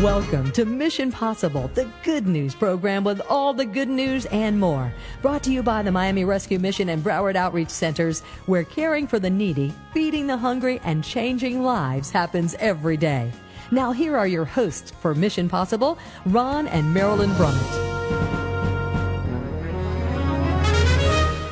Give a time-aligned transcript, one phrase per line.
[0.01, 4.93] Welcome to Mission Possible, the good news program with all the good news and more.
[5.21, 9.19] Brought to you by the Miami Rescue Mission and Broward Outreach Centers, where caring for
[9.19, 13.29] the needy, feeding the hungry, and changing lives happens every day.
[13.73, 17.77] Now, here are your hosts for Mission Possible, Ron and Marilyn Brummitt.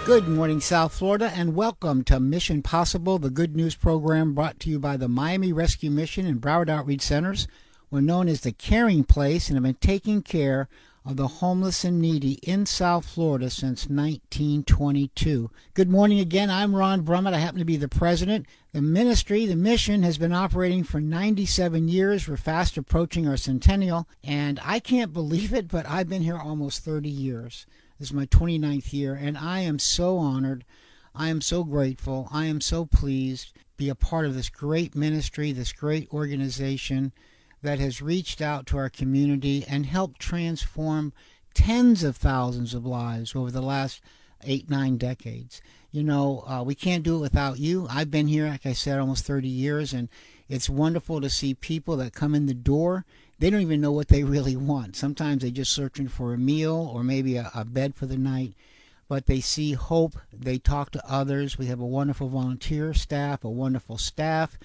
[0.06, 4.70] Good morning, South Florida, and welcome to Mission Possible, the good news program brought to
[4.70, 7.48] you by the Miami Rescue Mission and Broward Outreach Centers.
[7.90, 10.68] We're known as the Caring Place and have been taking care
[11.10, 15.50] of the homeless and needy in South Florida since 1922.
[15.74, 16.52] Good morning again.
[16.52, 17.34] I'm Ron Brummitt.
[17.34, 18.46] I happen to be the president.
[18.74, 22.28] The ministry, the mission, has been operating for 97 years.
[22.28, 26.86] We're fast approaching our centennial, and I can't believe it, but I've been here almost
[26.86, 27.66] 30 years.
[27.98, 30.64] This is my 29th year, and I am so honored.
[31.16, 32.28] I am so grateful.
[32.32, 37.14] I am so pleased to be a part of this great ministry, this great organization
[37.62, 41.14] that has reached out to our community and helped transform
[41.54, 44.02] tens of thousands of lives over the last
[44.44, 45.62] eight, nine decades.
[45.92, 47.88] You know, uh, we can't do it without you.
[47.90, 50.08] I've been here, like I said, almost 30 years, and
[50.48, 53.06] it's wonderful to see people that come in the door.
[53.40, 54.96] They don't even know what they really want.
[54.96, 58.54] Sometimes they're just searching for a meal or maybe a, a bed for the night,
[59.08, 60.16] but they see hope.
[60.32, 61.58] They talk to others.
[61.58, 64.58] We have a wonderful volunteer staff, a wonderful staff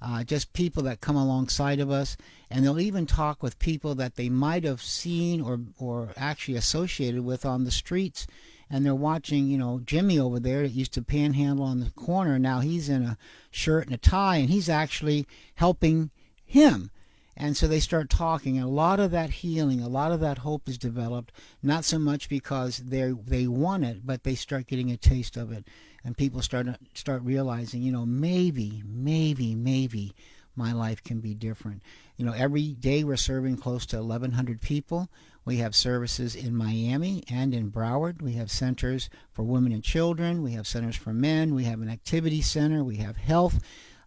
[0.00, 2.16] uh, just people that come alongside of us,
[2.50, 7.24] and they'll even talk with people that they might have seen or or actually associated
[7.24, 8.26] with on the streets.
[8.68, 12.36] And they're watching, you know, Jimmy over there that used to panhandle on the corner.
[12.36, 13.16] Now he's in a
[13.48, 16.10] shirt and a tie, and he's actually helping
[16.44, 16.90] him.
[17.36, 18.58] And so they start talking.
[18.58, 22.28] A lot of that healing, a lot of that hope is developed, not so much
[22.28, 25.66] because they they want it, but they start getting a taste of it
[26.06, 30.14] and people start start realizing, you know, maybe, maybe, maybe
[30.54, 31.82] my life can be different.
[32.16, 35.10] You know, every day we're serving close to 1,100 people.
[35.44, 38.22] We have services in Miami and in Broward.
[38.22, 40.44] We have centers for women and children.
[40.44, 41.56] We have centers for men.
[41.56, 42.84] We have an activity center.
[42.84, 43.58] We have health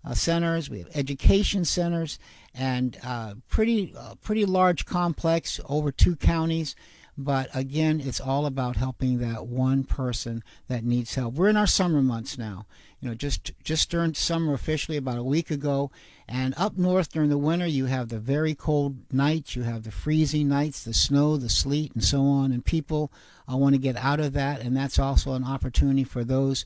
[0.06, 0.70] uh, centers.
[0.70, 2.18] We have education centers,
[2.56, 6.76] and uh, pretty uh, pretty large complex over two counties.
[7.22, 11.34] But again, it's all about helping that one person that needs help.
[11.34, 12.66] We're in our summer months now.
[13.02, 15.92] You know, just just during summer officially about a week ago,
[16.30, 19.92] and up north during the winter, you have the very cold nights, you have the
[19.92, 22.54] freezing nights, the snow, the sleet, and so on.
[22.54, 23.12] And people
[23.52, 26.64] uh, want to get out of that, and that's also an opportunity for those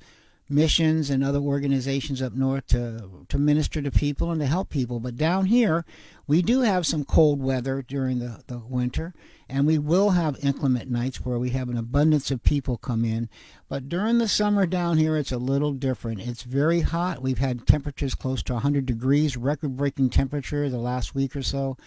[0.49, 4.99] missions and other organizations up north to to minister to people and to help people.
[4.99, 5.83] But down here,
[6.27, 9.13] we do have some cold weather during the, the winter,
[9.53, 13.29] and we will have inclement nights where we have an abundance of people come in.
[13.69, 16.21] But during the summer down here, it's a little different.
[16.21, 17.21] It's very hot.
[17.21, 21.77] We've had temperatures close to 100 degrees, record breaking temperature the last week or so.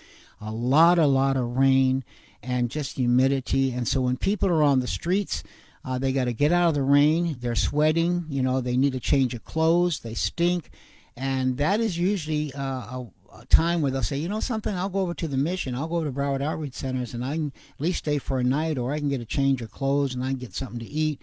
[0.41, 2.04] A lot, a lot of rain
[2.41, 3.72] and just humidity.
[3.72, 5.43] And so when people are on the streets,
[5.84, 7.34] uh, they got to get out of the rain.
[7.41, 8.27] They're sweating.
[8.28, 9.98] You know, they need a change of clothes.
[9.98, 10.71] They stink.
[11.16, 13.10] And that is usually uh, a, a,
[13.44, 15.74] time where they'll say, you know something, I'll go over to the mission.
[15.74, 18.78] I'll go to Broward Outreach Centers and I can at least stay for a night
[18.78, 21.20] or I can get a change of clothes and I can get something to eat.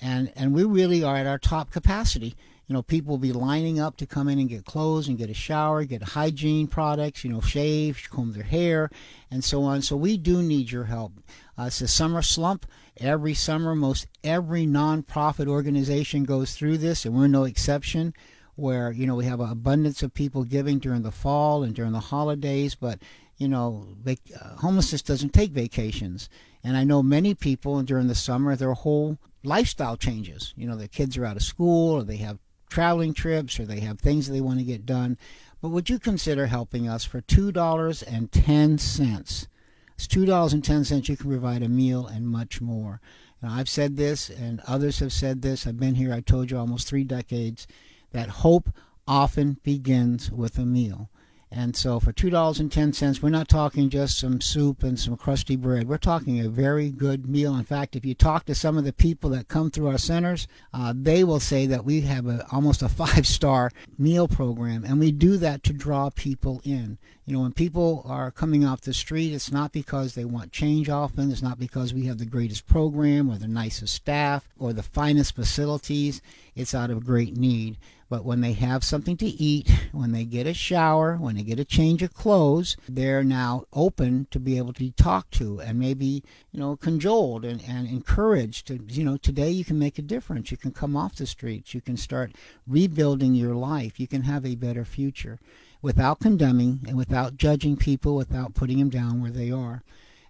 [0.00, 2.34] And, and we really are at our top capacity.
[2.66, 5.30] You know, people will be lining up to come in and get clothes and get
[5.30, 8.90] a shower, get hygiene products, you know, shave, comb their hair,
[9.30, 9.82] and so on.
[9.82, 11.12] So we do need your help.
[11.58, 12.66] Uh, it's a summer slump.
[12.96, 18.14] Every summer, most every nonprofit organization goes through this, and we're no exception.
[18.54, 21.92] Where you know we have an abundance of people giving during the fall and during
[21.92, 22.98] the holidays, but
[23.38, 26.28] you know, vac- uh, homelessness doesn't take vacations.
[26.62, 30.54] And I know many people during the summer, their whole lifestyle changes.
[30.56, 32.38] You know, their kids are out of school, or they have
[32.70, 35.18] traveling trips, or they have things that they want to get done.
[35.60, 39.48] But would you consider helping us for two dollars and ten cents?
[39.96, 41.08] It's two dollars and ten cents.
[41.08, 43.00] You can provide a meal and much more.
[43.42, 45.66] Now, I've said this, and others have said this.
[45.66, 46.12] I've been here.
[46.12, 47.66] I told you almost three decades
[48.12, 48.70] that hope
[49.06, 51.10] often begins with a meal.
[51.54, 55.86] And so for $2.10, we're not talking just some soup and some crusty bread.
[55.86, 57.54] We're talking a very good meal.
[57.54, 60.48] In fact, if you talk to some of the people that come through our centers,
[60.72, 64.82] uh, they will say that we have a, almost a five star meal program.
[64.84, 66.96] And we do that to draw people in.
[67.24, 70.88] You know, when people are coming off the street, it's not because they want change
[70.88, 71.30] often.
[71.30, 75.36] It's not because we have the greatest program or the nicest staff or the finest
[75.36, 76.20] facilities.
[76.56, 77.76] It's out of great need.
[78.08, 81.60] But when they have something to eat, when they get a shower, when they get
[81.60, 85.78] a change of clothes, they're now open to be able to be talked to and
[85.78, 90.02] maybe, you know, cajoled and, and encouraged to, you know, today you can make a
[90.02, 90.50] difference.
[90.50, 91.72] You can come off the streets.
[91.72, 92.32] You can start
[92.66, 94.00] rebuilding your life.
[94.00, 95.38] You can have a better future
[95.82, 99.82] without condemning and without judging people, without putting them down where they are.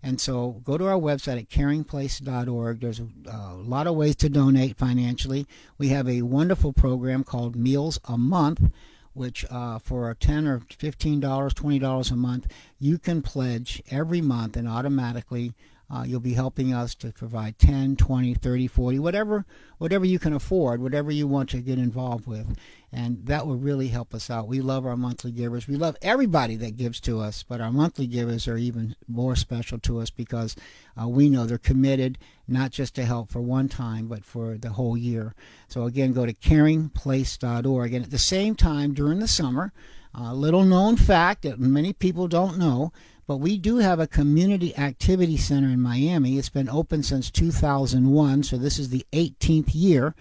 [0.03, 2.81] And so go to our website at caringplace.org.
[2.81, 5.47] There's a, a, lot of ways to donate financially.
[5.79, 8.73] We have a wonderful program called Meals a Month,
[9.15, 12.49] which uh, for 10 or $15, $20 a month,
[12.81, 15.55] you can pledge every month and automatically
[15.93, 19.45] uh, you'll be helping us to provide 10, 20, 30, 40, whatever,
[19.77, 22.57] whatever you can afford, whatever you want to get involved with.
[22.91, 24.49] And that will really help us out.
[24.49, 25.69] We love our monthly givers.
[25.69, 29.79] We love everybody that gives to us, but our monthly givers are even more special
[29.81, 30.57] to us because
[31.01, 32.17] uh, we know they're committed
[32.49, 35.35] not just to help for one time, but for the whole year.
[35.69, 37.93] So again, go to caringplace.org.
[37.93, 39.73] And at the same time, during the summer,
[40.15, 42.93] a little known fact that many people don't know
[43.33, 46.37] but we do have a community activity center in Miami.
[46.37, 50.15] It's been open since 2001, so this is the 18th year.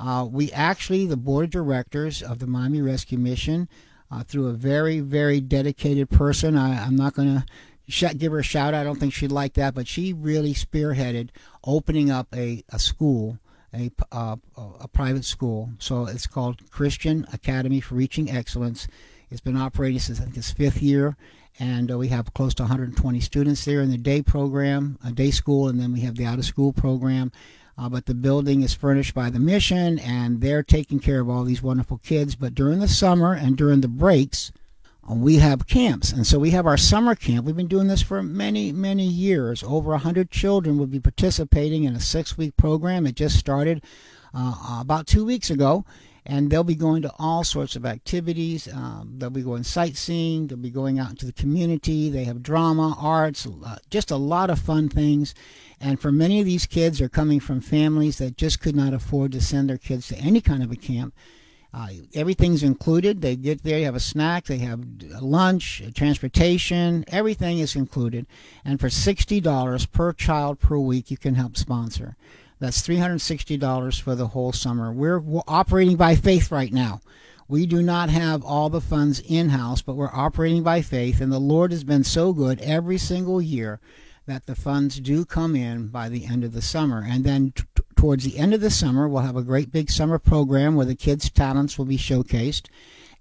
[0.00, 3.68] Uh, we actually, the board of directors of the Miami Rescue Mission,
[4.10, 7.44] uh, through a very, very dedicated person, I, am not going to
[7.86, 8.80] sh- give her a shout out.
[8.80, 11.28] I don't think she'd like that, but she really spearheaded
[11.64, 13.38] opening up a, a school,
[13.74, 15.68] a, uh, a private school.
[15.78, 18.88] So it's called Christian Academy for Reaching Excellence.
[19.28, 21.18] It's been operating since I think its fifth year,
[21.58, 25.30] and uh, we have close to 120 students there in the day program, a day
[25.30, 27.30] school, and then we have the out of school program.
[27.76, 31.44] Uh, but the building is furnished by the mission, and they're taking care of all
[31.44, 32.36] these wonderful kids.
[32.36, 34.52] But during the summer and during the breaks,
[35.10, 36.12] uh, we have camps.
[36.12, 37.44] And so we have our summer camp.
[37.46, 39.62] We've been doing this for many, many years.
[39.62, 43.06] Over 100 children will be participating in a six week program.
[43.06, 43.82] It just started
[44.32, 45.84] uh, about two weeks ago
[46.26, 48.66] and they'll be going to all sorts of activities.
[48.72, 50.46] Um, they'll be going sightseeing.
[50.46, 52.08] They'll be going out into the community.
[52.08, 55.34] They have drama, arts, uh, just a lot of fun things.
[55.80, 59.32] And for many of these kids, are coming from families that just could not afford
[59.32, 61.14] to send their kids to any kind of a camp.
[61.74, 63.20] Uh, everything's included.
[63.20, 64.84] They get there, you have a snack, they have
[65.20, 68.26] lunch, transportation, everything is included.
[68.64, 72.16] And for $60 per child per week, you can help sponsor.
[72.64, 74.90] That's $360 for the whole summer.
[74.90, 77.02] We're, operating by faith right now.
[77.46, 81.30] We do not have all the funds in house, but we're operating by faith, and
[81.30, 83.80] the Lord has been so good every single year
[84.24, 87.04] that the funds do come in by the end of the summer.
[87.06, 87.64] And then t-
[87.96, 90.94] towards the end of the summer, we'll have a great big summer program where the
[90.94, 92.68] kids' talents will be showcased.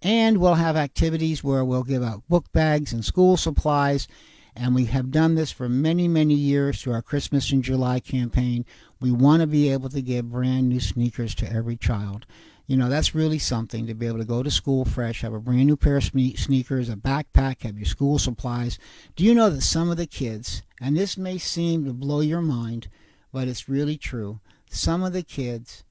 [0.01, 4.07] And we'll have activities where we'll give out book bags and school supplies
[4.55, 8.65] and we have done this for many, many years through our Christmas in July campaign.
[8.99, 12.25] We want to be able to give brand new sneakers to every child.
[12.67, 15.39] You know, that's really something to be able to go to school fresh, have a
[15.39, 18.79] brand new pair of sneakers, a backpack, have your school supplies.
[19.15, 22.41] Do you know that some of the kids, and this may seem to blow your
[22.41, 22.87] mind,
[23.33, 24.39] but it's really true,
[24.69, 25.83] some of the kids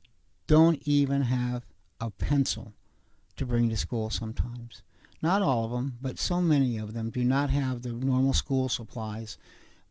[0.47, 1.67] don't even have
[2.00, 2.73] a pencil
[3.37, 4.82] to bring to school sometimes.
[5.22, 8.69] Not all of them, but so many of them do not have the normal school
[8.69, 9.38] supplies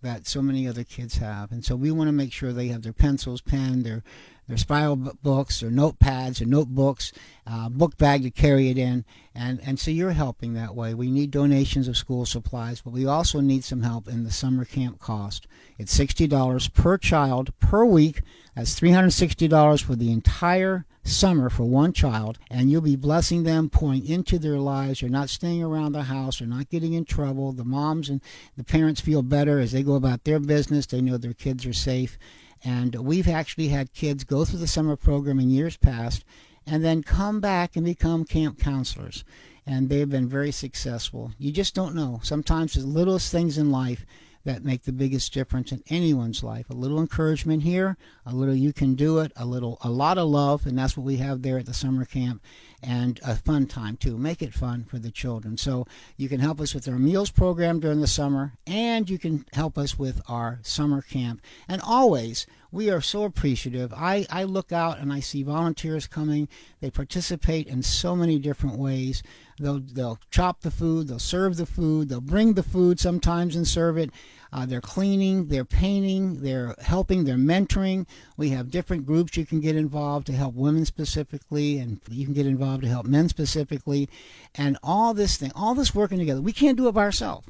[0.02, 1.52] that so many other kids have.
[1.52, 4.04] And so we want to make sure they have their pencils, pen, their
[4.48, 7.14] their spiral books, their notepads, their notebooks,
[7.48, 10.94] uh, book bag to carry it in, and and so you're helping that way.
[10.94, 14.66] We need donations of school supplies, but we also need some help in the summer
[14.66, 15.48] camp cost.
[15.78, 18.24] It's sixty dollars per child per week.
[18.56, 22.96] That's three hundred sixty dollars for the entire summer for one child, and you'll be
[22.96, 25.02] blessing them, pouring into their lives.
[25.02, 26.40] You're not staying around the house.
[26.40, 27.52] They're not getting in trouble.
[27.52, 28.22] The moms and
[28.56, 30.86] the parents feel better as they go about their business.
[30.86, 32.18] They know their kids are safe.
[32.64, 36.24] And we've actually had kids go through the summer program in years past
[36.68, 39.24] and then come back and become camp counselors.
[39.66, 41.32] And they've been very successful.
[41.40, 42.20] You just don't know.
[42.24, 44.06] Sometimes the littlest things in life
[44.44, 46.70] that make the biggest difference in anyone's life.
[46.70, 50.28] A little encouragement here, a little you can do it, a little a lot of
[50.28, 52.42] love, and that's what we have there at the summer camp
[52.84, 54.18] and a fun time too.
[54.18, 55.58] Make it fun for the children.
[55.58, 55.86] So
[56.18, 59.78] you can help us with our meals program during the summer and you can help
[59.78, 61.42] us with our summer camp.
[61.68, 63.94] And always we are so appreciative.
[63.94, 66.48] I, I look out and I see volunteers coming.
[66.80, 69.22] They participate in so many different ways.
[69.60, 73.68] They'll, they'll chop the food, they'll serve the food, they'll bring the food sometimes and
[73.68, 74.10] serve it.
[74.54, 78.06] Uh, they're cleaning, they're painting, they're helping, they're mentoring.
[78.36, 82.34] We have different groups you can get involved to help women specifically, and you can
[82.34, 84.10] get involved to help men specifically.
[84.54, 87.48] And all this thing, all this working together, we can't do it by ourselves.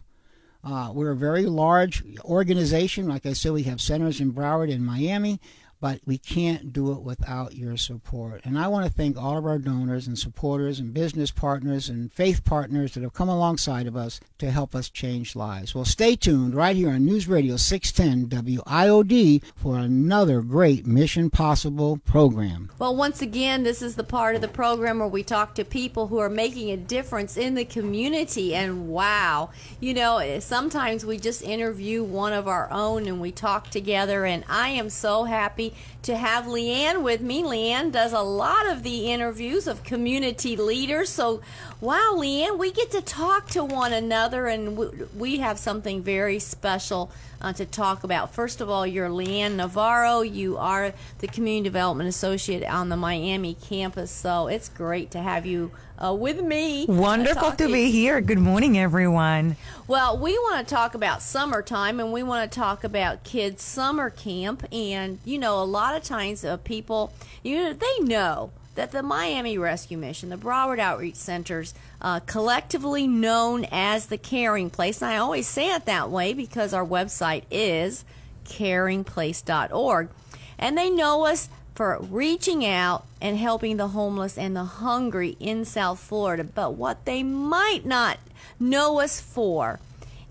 [0.63, 3.07] Uh, we're a very large organization.
[3.07, 5.39] Like I said, we have centers in Broward and Miami
[5.81, 8.41] but we can't do it without your support.
[8.45, 12.13] And I want to thank all of our donors and supporters and business partners and
[12.13, 15.73] faith partners that have come alongside of us to help us change lives.
[15.73, 21.97] Well, stay tuned right here on News Radio 610 WIOD for another great Mission Possible
[22.05, 22.69] program.
[22.77, 26.07] Well, once again, this is the part of the program where we talk to people
[26.07, 28.53] who are making a difference in the community.
[28.53, 33.31] And wow, you know, eh, sometimes we just interview one of our own and we
[33.31, 34.25] talk together.
[34.25, 35.70] And I am so happy
[36.03, 37.43] to have Lian with me.
[37.43, 41.09] Lian does a lot of the interviews of community leaders.
[41.09, 41.41] So,
[41.79, 44.77] wow, Lian, we get to talk to one another, and
[45.17, 48.33] we have something very special uh, to talk about.
[48.33, 50.21] First of all, you're Lian Navarro.
[50.21, 54.11] You are the Community Development Associate on the Miami campus.
[54.11, 55.71] So, it's great to have you
[56.03, 56.85] uh, with me.
[56.87, 58.21] Wonderful to be here.
[58.21, 59.55] Good morning, everyone.
[59.87, 64.09] Well, we want to talk about summertime and we want to talk about kids' summer
[64.09, 64.65] camp.
[64.71, 69.03] And, you know, a lot of times uh, people, you know, they know that the
[69.03, 75.11] Miami Rescue Mission, the Broward Outreach Centers, uh, collectively known as the Caring Place, and
[75.11, 78.05] I always say it that way because our website is
[78.45, 80.09] caringplace.org.
[80.57, 85.65] And they know us for reaching out and helping the homeless and the hungry in
[85.65, 86.43] South Florida.
[86.43, 88.19] But what they might not
[88.59, 89.79] know us for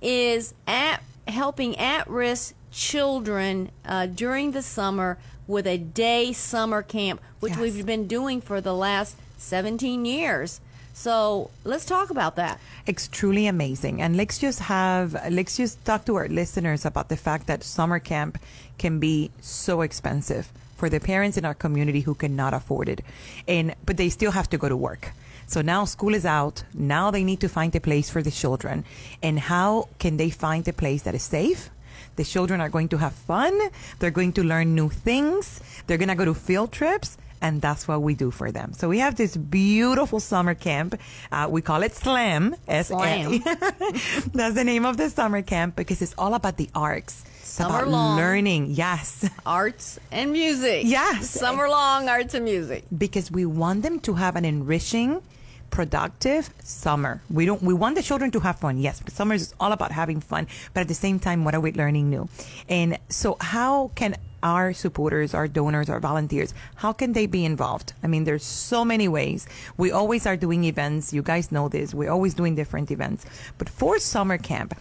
[0.01, 5.19] is at helping at-risk children uh, during the summer
[5.51, 7.61] with a day summer camp, which yes.
[7.61, 10.61] we've been doing for the last 17 years.
[10.95, 12.61] So let's talk about that.
[12.87, 14.03] It's truly amazing.
[14.03, 17.99] And let's just have, let's just talk to our listeners about the fact that summer
[17.99, 18.39] camp
[18.79, 23.01] can be so expensive for the parents in our community who cannot afford it.
[23.47, 25.13] And, but they still have to go to work.
[25.47, 26.63] So now school is out.
[26.75, 28.85] Now they need to find a place for the children.
[29.23, 31.71] And how can they find a place that is safe?
[32.21, 33.59] The children are going to have fun.
[33.99, 35.63] They're going to learn new things.
[35.87, 38.75] They're going to go to field trips and that's what we do for them.
[38.75, 41.01] So we have this beautiful summer camp.
[41.33, 42.57] Uh, we call it SLAM.
[42.69, 43.41] S-Slam.
[44.35, 47.25] that's the name of the summer camp because it's all about the arts.
[47.43, 48.17] Summer about long.
[48.19, 48.73] learning.
[48.73, 49.27] Yes.
[49.47, 50.83] Arts and music.
[50.85, 51.31] Yes.
[51.31, 52.85] Summer long arts and music.
[52.97, 55.23] Because we want them to have an enriching,
[55.71, 57.23] productive summer.
[57.31, 58.79] We don't we want the children to have fun.
[58.79, 61.61] Yes, but summer is all about having fun, but at the same time what are
[61.61, 62.29] we learning new?
[62.69, 67.93] And so how can our supporters, our donors, our volunteers, how can they be involved?
[68.03, 69.47] I mean, there's so many ways.
[69.77, 71.13] We always are doing events.
[71.13, 71.93] You guys know this.
[71.95, 73.27] We're always doing different events.
[73.59, 74.75] But for summer camp,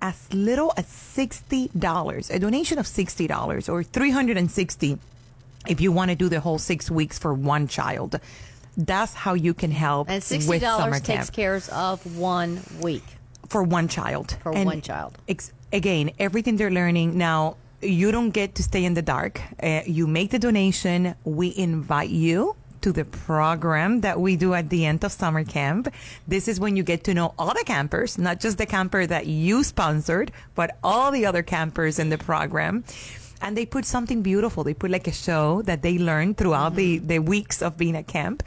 [0.00, 4.98] as little as $60, a donation of $60 or 360
[5.66, 8.20] if you want to do the whole six weeks for one child.
[8.76, 10.10] That's how you can help.
[10.10, 11.32] And $60 takes camp.
[11.32, 13.04] care of one week.
[13.48, 14.36] For one child.
[14.42, 15.18] For and one child.
[15.28, 17.16] Ex- again, everything they're learning.
[17.16, 19.40] Now, you don't get to stay in the dark.
[19.62, 21.14] Uh, you make the donation.
[21.24, 25.88] We invite you to the program that we do at the end of summer camp.
[26.28, 29.26] This is when you get to know all the campers, not just the camper that
[29.26, 32.84] you sponsored, but all the other campers in the program
[33.44, 34.64] and they put something beautiful.
[34.64, 37.06] They put like a show that they learned throughout mm-hmm.
[37.06, 38.42] the, the weeks of being at camp.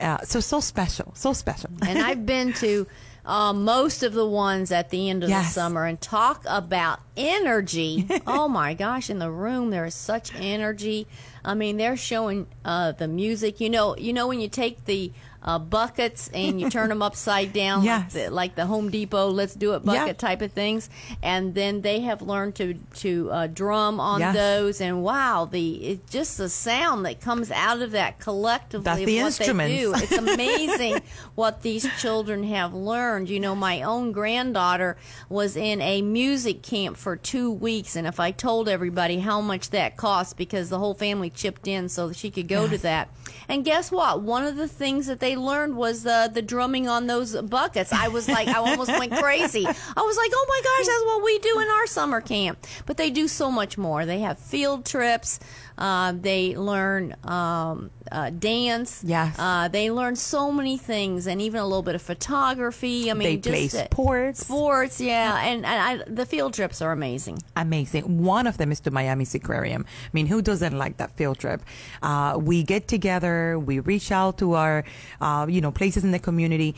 [0.00, 1.70] Uh, so, so special, so special.
[1.86, 2.86] And I've been to
[3.26, 5.48] uh, most of the ones at the end of yes.
[5.48, 8.08] the summer and talk about energy.
[8.26, 11.06] oh my gosh, in the room there is such energy.
[11.44, 13.60] I mean, they're showing uh, the music.
[13.60, 17.52] You know, you know when you take the uh, buckets and you turn them upside
[17.52, 18.02] down yes.
[18.02, 20.18] like, the, like the Home Depot let's do it bucket yep.
[20.18, 20.90] type of things
[21.22, 24.34] and then they have learned to to uh, drum on yes.
[24.34, 29.04] those and wow the it's just the sound that comes out of that collectively That's
[29.04, 29.74] the what instruments.
[29.74, 31.02] they do it's amazing
[31.34, 34.96] what these children have learned you know my own granddaughter
[35.28, 39.70] was in a music camp for two weeks and if I told everybody how much
[39.70, 42.70] that cost because the whole family chipped in so that she could go yes.
[42.70, 43.08] to that
[43.48, 46.88] and guess what one of the things that they they learned was the the drumming
[46.88, 47.92] on those buckets.
[47.92, 49.66] I was like, I almost went crazy.
[49.66, 52.66] I was like, oh my gosh, that's what we do in our summer camp.
[52.86, 54.06] But they do so much more.
[54.06, 55.38] They have field trips.
[55.78, 59.02] Uh, they learn um, uh, dance.
[59.04, 59.36] Yes.
[59.38, 63.10] Uh, they learn so many things, and even a little bit of photography.
[63.10, 64.40] I mean, they play sports.
[64.40, 65.40] Sports, yeah.
[65.40, 67.38] And, and I, the field trips are amazing.
[67.56, 68.24] Amazing.
[68.24, 69.82] One of them is to Miami Seaquarium.
[69.84, 71.62] I mean, who doesn't like that field trip?
[72.02, 73.58] Uh, we get together.
[73.58, 74.84] We reach out to our,
[75.20, 76.74] uh, you know, places in the community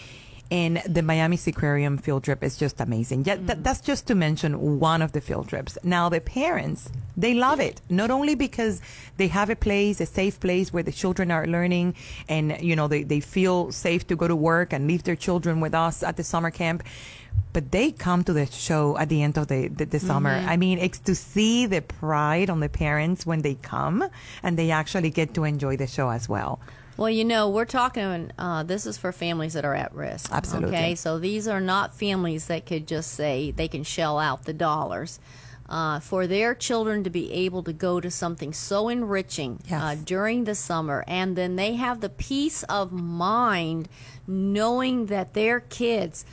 [0.50, 3.24] And the Miami Seaquarium field trip is just amazing.
[3.24, 3.62] Yeah, that, mm.
[3.62, 5.78] that's just to mention one of the field trips.
[5.84, 7.80] Now, the parents, they love it.
[7.88, 8.80] Not only because
[9.16, 11.94] they have a place, a safe place where the children are learning
[12.28, 15.60] and, you know, they, they feel safe to go to work and leave their children
[15.60, 16.82] with us at the summer camp
[17.52, 20.30] but they come to the show at the end of the, the, the summer.
[20.30, 20.48] Mm-hmm.
[20.48, 24.08] I mean, it's to see the pride on the parents when they come
[24.42, 26.60] and they actually get to enjoy the show as well.
[27.00, 30.30] Well, you know, we're talking, uh, this is for families that are at risk.
[30.30, 30.76] Absolutely.
[30.76, 34.52] Okay, so these are not families that could just say they can shell out the
[34.52, 35.18] dollars.
[35.66, 40.42] Uh, for their children to be able to go to something so enriching uh, during
[40.42, 43.88] the summer, and then they have the peace of mind
[44.26, 46.26] knowing that their kids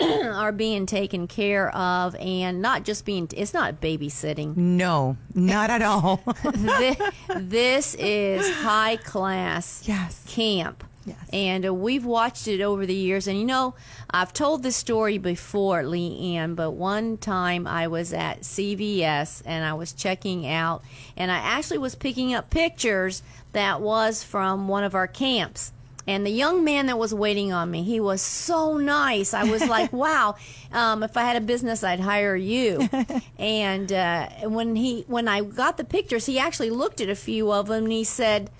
[0.34, 4.56] are being taken care of and not just being, it's not babysitting.
[4.56, 6.16] No, not at all.
[6.42, 6.96] Thi-
[7.36, 10.24] this is high class Yes.
[10.28, 10.84] camp.
[11.06, 11.16] Yes.
[11.32, 13.26] And uh, we've watched it over the years.
[13.26, 13.74] And you know,
[14.10, 19.72] I've told this story before, Lian, but one time I was at CVS and I
[19.72, 20.82] was checking out,
[21.16, 25.72] and I actually was picking up pictures that was from one of our camps.
[26.10, 29.32] And the young man that was waiting on me, he was so nice.
[29.32, 30.34] I was like, wow,
[30.72, 32.88] um, if I had a business, I'd hire you.
[33.38, 37.52] and uh, when he, when I got the pictures, he actually looked at a few
[37.52, 38.50] of them and he said,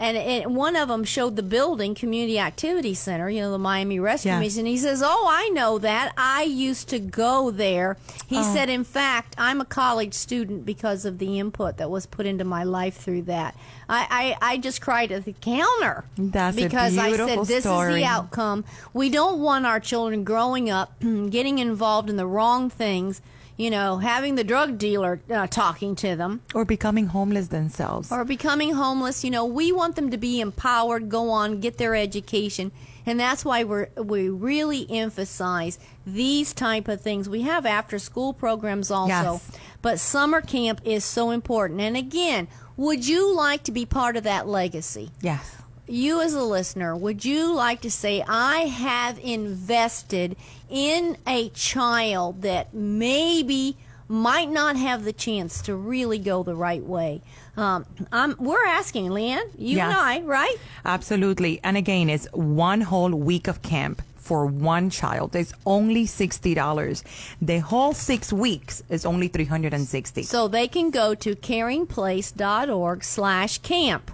[0.00, 4.00] and, and one of them showed the building, Community Activity Center, you know, the Miami
[4.00, 4.34] Rescue.
[4.38, 4.64] Mission.
[4.64, 6.14] He says, "Oh, I know that.
[6.16, 8.54] I used to go there." He oh.
[8.54, 12.44] said, "In fact, I'm a college student because of the input that was put into
[12.44, 13.54] my life through that."
[13.90, 17.94] I, I, I just cried at the counter That's a because I said, "This is
[17.94, 18.64] the outcome.
[18.94, 23.20] We don't want our children growing up getting involved in the wrong things."
[23.60, 28.10] You know, having the drug dealer uh, talking to them, or becoming homeless themselves.
[28.10, 29.22] or becoming homeless.
[29.22, 32.72] You know, we want them to be empowered, go on, get their education,
[33.04, 37.28] and that's why we're we really emphasize these type of things.
[37.28, 39.50] We have after school programs also, Yes.
[39.82, 41.82] but summer camp is so important.
[41.82, 42.48] And again,
[42.78, 45.10] would you like to be part of that legacy?
[45.20, 45.56] yes.
[45.90, 50.36] You as a listener, would you like to say, I have invested
[50.68, 56.84] in a child that maybe might not have the chance to really go the right
[56.84, 57.22] way?
[57.56, 60.54] Um, I'm, we're asking, Lian, you and I, right?
[60.84, 61.58] Absolutely.
[61.64, 65.34] And again, it's one whole week of camp for one child.
[65.34, 67.02] It's only $60.
[67.42, 74.12] The whole six weeks is only 360 So they can go to caringplace.org slash camp.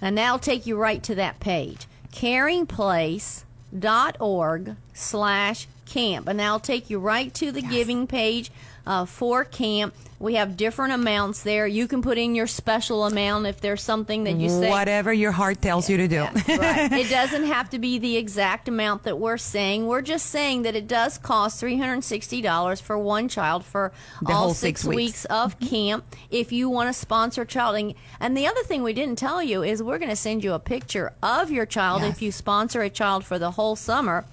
[0.00, 1.86] And that'll take you right to that page.
[2.12, 6.28] caringplace.org slash camp.
[6.28, 8.50] And that'll take you right to the giving page
[8.86, 9.94] uh, for camp.
[10.18, 11.66] We have different amounts there.
[11.66, 14.70] You can put in your special amount if there's something that you say.
[14.70, 16.20] Whatever your heart tells you to do.
[16.22, 16.90] right.
[16.92, 19.86] It doesn't have to be the exact amount that we're saying.
[19.86, 24.80] We're just saying that it does cost $360 for one child for The all six,
[24.82, 25.24] six weeks.
[25.26, 27.76] of camp if you want to sponsor a child.
[27.76, 30.52] And, and the other thing we didn't tell you is we're going to send you
[30.54, 32.16] a picture of your child Yes.
[32.16, 34.24] if you sponsor a child for the whole summer.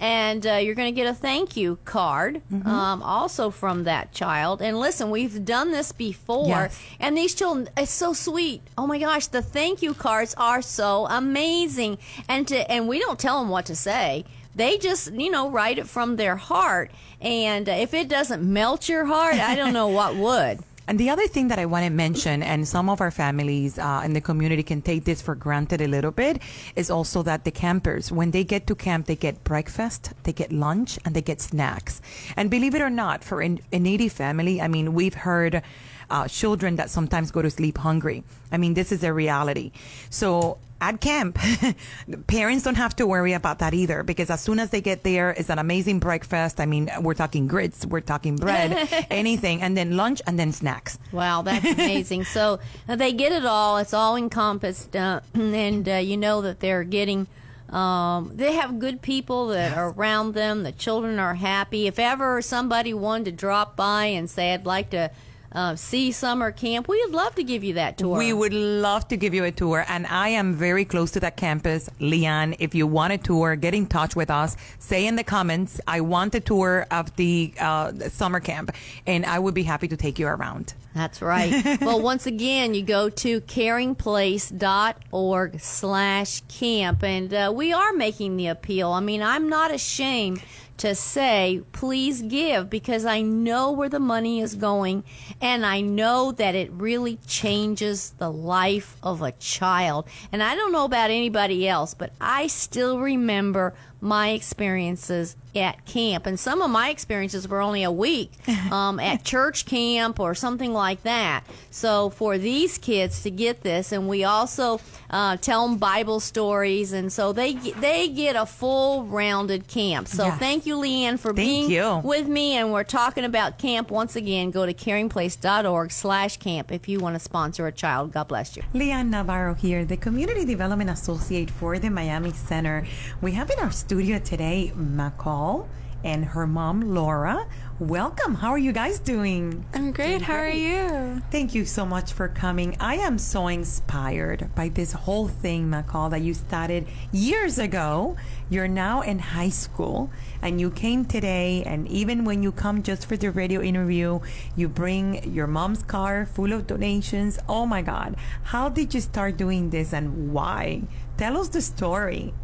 [0.00, 2.68] And uh, you're going to get a thank you card Mm-hmm.
[2.68, 4.60] um, also from that child.
[4.62, 6.48] And listen, we've done this before.
[6.48, 6.80] Yes.
[7.00, 8.62] And these children, it's so sweet.
[8.76, 11.98] Oh my gosh, the thank you cards are so amazing.
[12.28, 14.24] And to and we don't tell them what to say.
[14.54, 16.90] They just, you know, write it from their heart.
[17.20, 20.60] And if it doesn't melt your heart, I don't know what would.
[20.86, 24.02] And the other thing that I want to mention, and some of our families uh,
[24.04, 26.42] in the community can take this for granted a little bit,
[26.76, 30.52] is also that the campers, when they get to camp, they get breakfast, they get
[30.52, 32.02] lunch, and they get snacks.
[32.36, 35.62] And believe it or not, for an, a needy family, I mean, we've heard
[36.10, 38.22] uh, children that sometimes go to sleep hungry.
[38.52, 39.72] I mean, this is a reality.
[40.10, 41.38] So at camp,
[42.26, 45.30] parents don't have to worry about that either because as soon as they get there,
[45.30, 46.60] it's an amazing breakfast.
[46.60, 50.98] I mean, we're talking grits, we're talking bread, anything, and then lunch and then snacks.
[51.10, 52.24] Wow, that's amazing.
[52.24, 53.78] so uh, they get it all.
[53.78, 57.26] It's all encompassed, uh, and uh, you know that they're getting.
[57.70, 60.62] Um, they have good people that are around them.
[60.62, 61.86] The children are happy.
[61.86, 65.10] If ever somebody wanted to drop by and say, "I'd like to
[65.54, 68.18] uh, see summer camp," we'd love to give you that tour.
[68.18, 71.36] We would love to give you a tour, and I am very close to that
[71.36, 71.88] campus.
[72.00, 74.56] Lian, if you want a tour, get in touch with us.
[74.78, 78.72] Say in the comments, I want a tour of the uh, summer camp,
[79.06, 80.74] and I would be happy to take you around.
[80.94, 81.78] That's right.
[81.82, 87.02] well, once again, you go to caringplace.org slash camp.
[87.02, 88.92] And uh, we are making the appeal.
[88.92, 90.40] I mean, I'm not ashamed
[90.78, 95.04] to say, please give because I know where the money is going
[95.40, 100.08] and I know that it really changes the life of a child.
[100.32, 106.26] And I don't know about anybody else, but I still remember my experiences at camp.
[106.26, 108.32] And some of my experiences were only a week
[108.72, 111.44] um, at church camp or something like that.
[111.70, 116.92] So for these kids to get this, and we also uh, tell them Bible stories,
[116.92, 120.08] and so they they get a full rounded camp.
[120.08, 120.38] So Yes.
[120.40, 122.00] thank you, Lian, for Thank being you.
[122.04, 122.56] with me.
[122.56, 124.50] And we're talking about camp once again.
[124.50, 128.12] Go to caringplace.org slash camp if you want to sponsor a child.
[128.12, 128.64] God bless you.
[128.74, 132.84] Lian Navarro here, the Community Development Associate for the Miami Center.
[133.22, 135.68] We have in our studio today McCall
[136.02, 137.46] and her mom Laura.
[137.78, 138.34] Welcome.
[138.34, 139.64] How are you guys doing?
[139.72, 140.22] I'm great.
[140.22, 141.22] How are you?
[141.30, 142.76] Thank you so much for coming.
[142.78, 148.16] I am so inspired by this whole thing, McCall, that you started years ago.
[148.50, 150.10] You're now in high school
[150.42, 151.62] and you came today.
[151.64, 154.20] And even when you come just for the radio interview,
[154.56, 157.38] you bring your mom's car full of donations.
[157.48, 158.16] Oh my God.
[158.44, 160.82] How did you start doing this and why?
[161.16, 162.34] Tell us the story.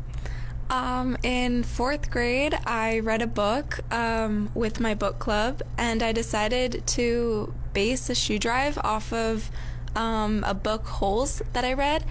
[0.71, 6.13] Um, in fourth grade, I read a book um, with my book club, and I
[6.13, 9.51] decided to base a shoe drive off of
[9.97, 12.05] um, a book Holes that I read.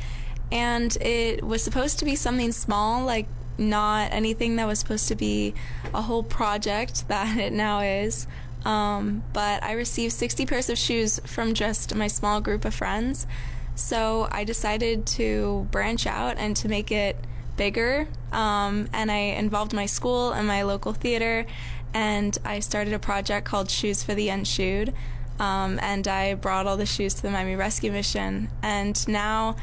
[0.51, 5.15] And it was supposed to be something small, like not anything that was supposed to
[5.15, 5.53] be
[5.93, 8.27] a whole project that it now is.
[8.65, 13.25] Um, but I received 60 pairs of shoes from just my small group of friends.
[13.75, 17.15] So I decided to branch out and to make it
[17.55, 18.07] bigger.
[18.31, 21.45] Um, and I involved my school and my local theater.
[21.93, 24.93] And I started a project called Shoes for the Unshoed.
[25.39, 28.49] Um, and I brought all the shoes to the Miami Rescue Mission.
[28.61, 29.55] And now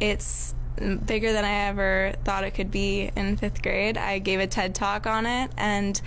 [0.00, 3.96] it's bigger than I ever thought it could be in fifth grade.
[3.98, 6.00] I gave a TED talk on it, and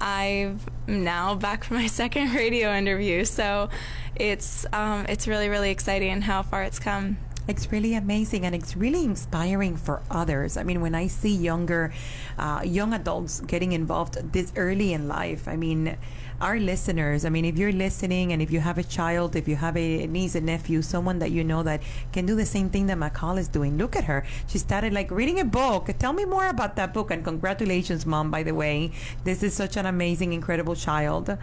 [0.00, 3.24] I'm now back for my second radio interview.
[3.24, 3.70] So
[4.16, 7.18] it's um, it's really really exciting how far it's come.
[7.48, 10.58] It's really amazing and it's really inspiring for others.
[10.58, 11.94] I mean, when I see younger,
[12.38, 15.96] uh, young adults getting involved this early in life, I mean,
[16.42, 19.56] our listeners, I mean, if you're listening and if you have a child, if you
[19.56, 21.82] have a niece, a nephew, someone that you know that
[22.12, 24.26] can do the same thing that McCall is doing, look at her.
[24.46, 25.88] She started like reading a book.
[25.98, 27.10] Tell me more about that book.
[27.10, 28.92] And congratulations, mom, by the way.
[29.24, 31.38] This is such an amazing, incredible child.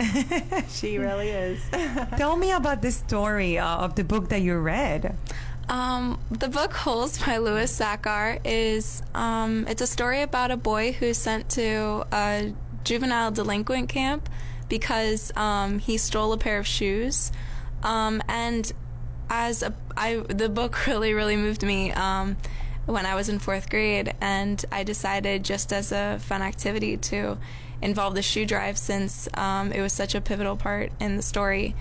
[0.68, 1.60] She really is.
[2.16, 5.16] Tell me about the story uh, of the book that you read.
[5.68, 10.92] Um, the book Holes by Louis Sachar is um, it's a story about a boy
[10.92, 14.28] who's sent to a juvenile delinquent camp
[14.68, 17.30] because um, he stole a pair of shoes.
[17.82, 18.72] Um, and
[19.28, 22.36] as a, I, the book really, really moved me um,
[22.86, 27.38] when I was in fourth grade, and I decided just as a fun activity to
[27.82, 31.74] involve the shoe drive since um, it was such a pivotal part in the story.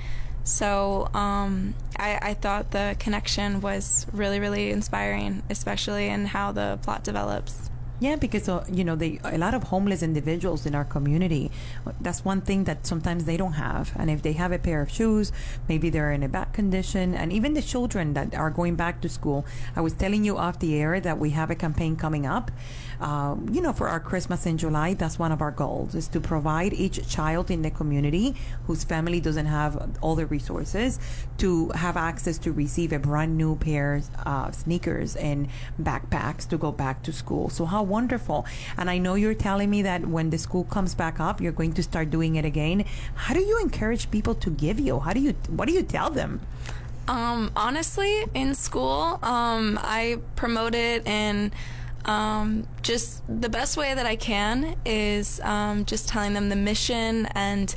[0.44, 6.80] So um, I, I thought the connection was really, really inspiring, especially in how the
[6.82, 7.70] plot develops.
[8.02, 11.52] Yeah, because uh, you know, they a lot of homeless individuals in our community.
[12.00, 14.90] That's one thing that sometimes they don't have, and if they have a pair of
[14.90, 15.34] shoes,
[15.68, 17.14] maybe they're in a bad condition.
[17.14, 19.46] And even the children that are going back to school.
[19.76, 22.52] I was telling you off the air that we have a campaign coming up.
[23.00, 26.20] Uh, you know, for our Christmas in July, that's one of our goals is to
[26.20, 28.36] provide each child in the community
[28.68, 31.00] whose family doesn't have all the resources
[31.38, 35.48] to have access to receive a brand new pair of sneakers and
[35.82, 37.50] backpacks to go back to school.
[37.50, 38.46] So how wonderful!
[38.78, 41.74] And I know you're telling me that when the school comes back up, you're going
[41.74, 42.84] to start doing it again.
[43.16, 45.00] How do you encourage people to give you?
[45.00, 45.32] How do you?
[45.50, 46.42] What do you tell them?
[47.08, 51.52] Um, honestly, in school, um, I promote it in
[52.06, 57.28] um, just the best way that I can is um, just telling them the mission
[57.28, 57.74] and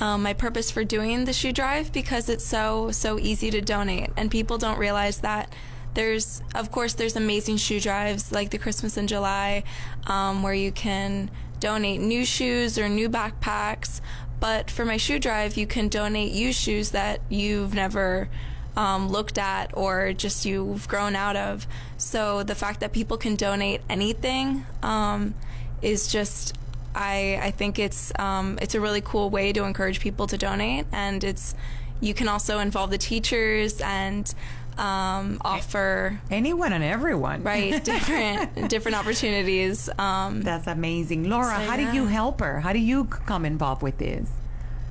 [0.00, 4.10] um, my purpose for doing the shoe drive because it's so so easy to donate.
[4.16, 5.52] And people don't realize that
[5.94, 9.62] there's of course there's amazing shoe drives like the Christmas in July
[10.06, 14.00] um, where you can donate new shoes or new backpacks.
[14.40, 18.28] But for my shoe drive you can donate used shoes that you've never
[18.76, 21.66] um, looked at or just you've grown out of.
[21.96, 25.34] So the fact that people can donate anything um,
[25.82, 26.56] is just.
[26.96, 30.86] I, I think it's um, it's a really cool way to encourage people to donate,
[30.92, 31.56] and it's
[32.00, 34.32] you can also involve the teachers and
[34.78, 39.88] um, offer Anyone and everyone, right different different opportunities.
[39.98, 41.56] Um, That's amazing, Laura.
[41.56, 42.60] So, how do you help her?
[42.60, 44.28] How do you come involved with this?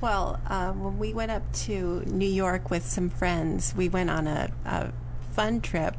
[0.04, 4.26] Well, uh, when we went up to New York with some friends, we went on
[4.26, 4.92] a, a
[5.32, 5.96] fun trip,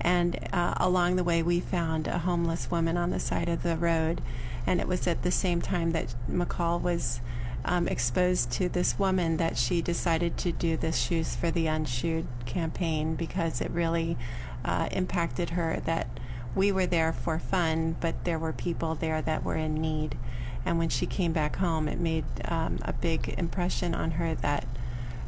[0.00, 3.76] and uh, along the way, we found a homeless woman on the side of the
[3.76, 4.20] road,
[4.68, 7.20] and it was at the same time that McCall was
[7.64, 12.28] um, exposed to this woman that she decided to do this Shoes for the Unshoed
[12.46, 14.16] campaign because it really
[14.64, 16.06] uh, impacted her that
[16.54, 20.16] we were there for fun, but there were people there that were in need.
[20.64, 24.66] And when she came back home, it made um, a big impression on her that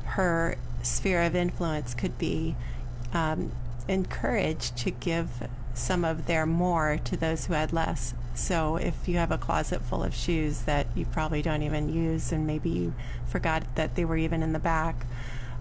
[0.05, 2.55] her sphere of influence could be
[3.13, 3.53] um,
[3.89, 5.29] encouraged to give
[5.75, 8.15] some of their more to those who had less.
[8.35, 12.33] So if you have a closet full of shoes that you probably don't even use,
[12.33, 12.95] and maybe you
[13.27, 15.07] forgot that they were even in the back,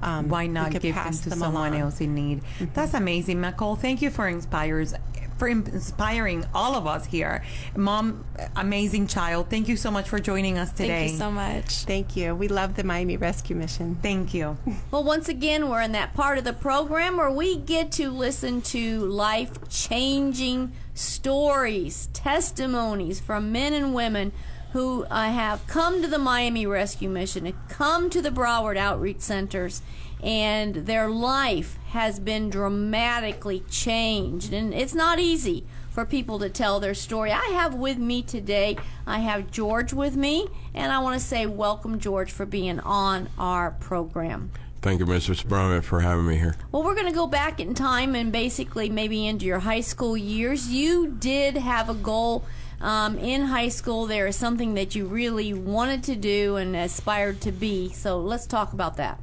[0.01, 1.81] um, Why not give them to them someone along.
[1.81, 2.41] else in need?
[2.73, 3.75] That's amazing, Nicole.
[3.75, 4.93] Thank you for inspires
[5.41, 7.43] for inspiring all of us here.
[7.75, 8.23] Mom,
[8.55, 9.49] amazing child.
[9.49, 11.07] Thank you so much for joining us today.
[11.07, 11.71] Thank you so much.
[11.85, 12.35] Thank you.
[12.35, 13.97] We love the Miami Rescue Mission.
[14.03, 14.55] Thank you.
[14.91, 18.61] Well, once again, we're in that part of the program where we get to listen
[18.63, 24.33] to life changing stories, testimonies from men and women
[24.73, 29.21] who uh, have come to the Miami Rescue Mission, and come to the Broward Outreach
[29.21, 29.81] Centers,
[30.21, 34.53] and their life has been dramatically changed.
[34.53, 37.31] And it's not easy for people to tell their story.
[37.31, 41.45] I have with me today, I have George with me, and I want to say
[41.45, 44.51] welcome, George, for being on our program.
[44.81, 45.45] Thank you, Mrs.
[45.45, 46.55] Brown, for having me here.
[46.71, 50.17] Well, we're going to go back in time and basically maybe into your high school
[50.17, 50.69] years.
[50.69, 52.45] You did have a goal
[52.79, 54.07] um, in high school.
[54.07, 57.89] There is something that you really wanted to do and aspired to be.
[57.89, 59.19] So let's talk about that.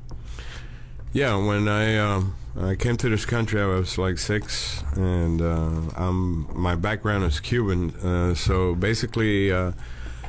[1.13, 5.81] Yeah, when I um, I came to this country, I was like six, and uh,
[5.97, 9.73] I'm my background is Cuban, uh, so basically, uh,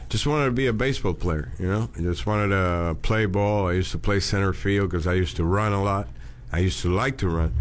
[0.07, 1.51] just wanted to be a baseball player.
[1.59, 3.67] You know, I just wanted to play ball.
[3.67, 6.07] I used to play center field because I used to run a lot.
[6.53, 7.53] I used to like to run,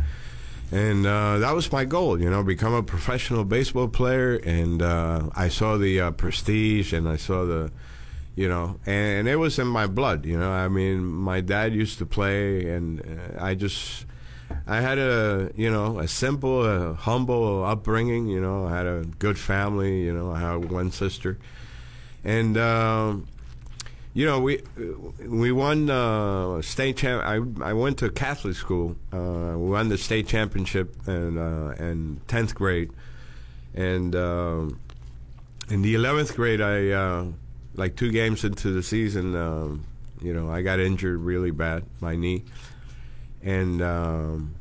[0.70, 2.20] and uh, that was my goal.
[2.20, 4.36] You know, become a professional baseball player.
[4.36, 7.72] And uh, I saw the uh, prestige, and I saw the
[8.38, 10.52] you know, and it was in my blood, you know.
[10.52, 14.06] I mean, my dad used to play, and uh, I just,
[14.64, 18.64] I had a, you know, a simple, uh, humble upbringing, you know.
[18.64, 20.30] I had a good family, you know.
[20.30, 21.36] I had one sister,
[22.22, 23.26] and um,
[24.14, 24.62] you know, we
[25.26, 27.24] we won uh, state champ.
[27.24, 28.94] I I went to Catholic school.
[29.12, 32.92] Uh, we won the state championship in uh, in tenth grade,
[33.74, 34.78] and um,
[35.68, 37.32] in the eleventh grade, I.
[37.78, 39.84] Like two games into the season, um,
[40.20, 42.42] you know, I got injured really bad, my knee,
[43.40, 44.54] and um,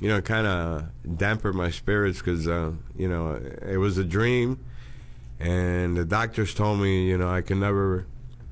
[0.00, 0.86] you know, it kind of
[1.18, 4.58] dampened my spirits because uh, you know it was a dream,
[5.38, 8.06] and the doctors told me, you know, I can never,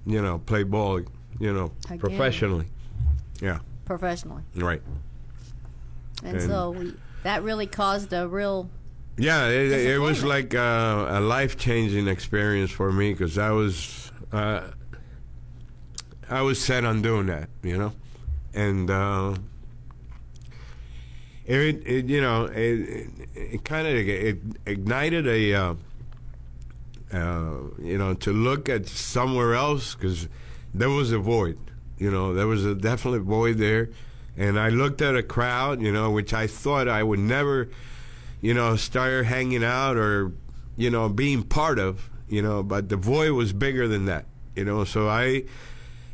[0.05, 1.01] you know, play ball,
[1.40, 1.98] you know, Again.
[1.98, 2.66] professionally.
[3.40, 4.42] Yeah, Professionally.
[4.57, 4.83] right.
[6.22, 8.68] And, And- so we, that really caused a real
[9.18, 14.12] Yeah, it, it was like uh, a life changing experience for me because I was
[14.33, 14.62] uh,
[16.31, 17.92] I was set on doing that, you know,
[18.54, 19.35] and uh,
[21.46, 25.74] it, it you know it it, it kind of it ignited a uh,
[27.12, 30.28] uh, you know to look at somewhere else because
[30.72, 31.59] there was a void,
[31.98, 33.88] you know, there was a definite void there,
[34.37, 37.68] and I looked at a crowd, you know, which I thought I would never
[38.40, 40.33] you know, start hanging out or,
[40.77, 44.64] you know, being part of, you know, but the void was bigger than that, you
[44.64, 44.85] know.
[44.85, 45.44] So I,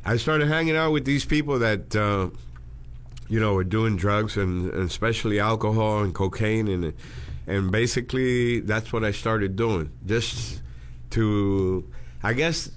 [0.05, 2.31] I started hanging out with these people that, uh,
[3.29, 6.95] you know, were doing drugs and, and especially alcohol and cocaine and,
[7.47, 10.63] and basically that's what I started doing, just
[11.11, 11.89] to,
[12.23, 12.71] I guess,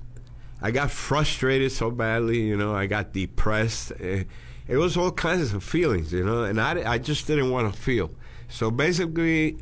[0.61, 3.91] I got frustrated so badly, you know, I got depressed.
[3.99, 4.23] Eh,
[4.67, 7.79] It was all kinds of feelings, you know, and I, I just didn't want to
[7.79, 8.11] feel.
[8.49, 9.57] So basically,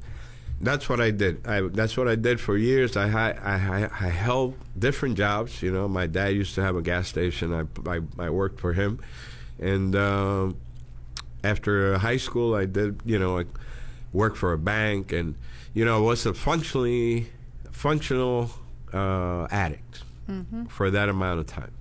[0.61, 1.45] that's what I did.
[1.47, 2.95] I, that's what I did for years.
[2.95, 5.61] I, had- I, I, I held different jobs.
[5.63, 7.53] You know, my dad used to have a gas station.
[7.53, 8.99] I, I, I worked for him,
[9.59, 10.57] and um,
[11.43, 13.01] after high school, I did.
[13.05, 13.45] You know, I
[14.13, 15.35] worked for a bank, and
[15.73, 17.27] you know, was a functionally
[17.71, 18.49] functional
[18.93, 20.03] uh, addict
[20.69, 21.71] for that amount of time.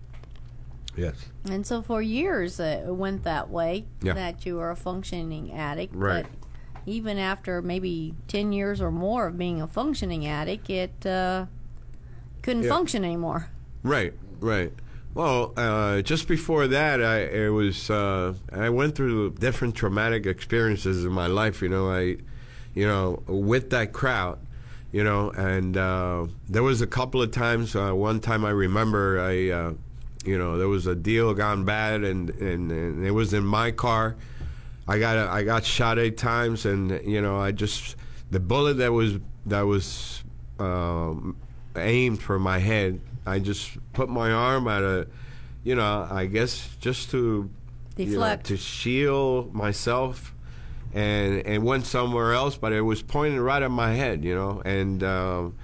[0.97, 1.15] Yes.
[1.51, 4.13] And so for years uh, it went that way Yeah.
[4.15, 5.95] that you were a functioning addict.
[5.95, 6.25] Right.
[6.25, 6.44] But
[6.87, 11.47] even after maybe 10 years or more of being a functioning addict, it uh,
[12.43, 12.69] couldn't Yeah.
[12.69, 13.49] function anymore.
[13.83, 14.73] Right, right.
[15.15, 21.05] Well, uh, just before that, I it was uh, I went through different traumatic experiences
[21.05, 21.63] in my life.
[21.63, 22.17] You know, I,
[22.75, 24.39] you know, with that crowd,
[24.91, 27.77] you know, and uh, there was a couple of times.
[27.77, 29.73] Uh, one time I remember, I, uh,
[30.25, 33.71] you know, there was a deal gone bad, and, and and it was in my
[33.71, 34.17] car.
[34.87, 37.97] I got I got shot eight times, and you know, I just
[38.31, 39.15] the bullet that was
[39.47, 40.23] that was
[40.59, 41.37] um,
[41.77, 43.01] aimed for my head.
[43.27, 45.07] I just put my arm at a,
[45.63, 47.49] you know, I guess just to
[47.97, 48.47] you know, Deflect.
[48.47, 50.35] to shield myself,
[50.93, 54.61] and and went somewhere else, but it was pointed right at my head, you know,
[54.67, 55.55] and um,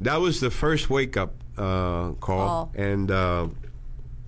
[0.00, 2.72] that was the first wake up uh, call, Call.
[2.74, 3.10] and.
[3.10, 3.48] Uh,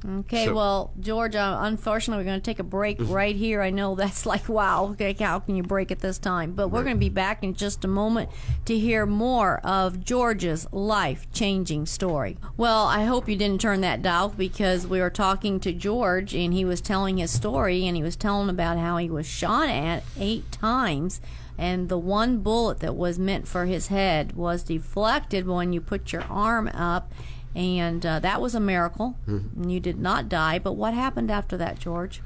[0.05, 3.63] Okay, So- well, George, uh, unfortunately, we're going to take a break right here.
[3.63, 6.53] I know that's like, wow, okay, how can you break at this time?
[6.53, 8.31] But we're going to be back in just a moment
[8.65, 12.37] to hear more of George's life changing story.
[12.57, 16.53] Well, I hope you didn't turn that dial because we were talking to George and
[16.53, 20.03] he was telling his story and he was telling about how he was shot at
[20.19, 21.21] eight times.
[21.59, 26.13] And the one bullet that was meant for his head was deflected when you put
[26.13, 27.13] your arm up
[27.55, 29.17] and uh, that was a miracle.
[29.27, 32.23] And You did not die, but what happened after that, George?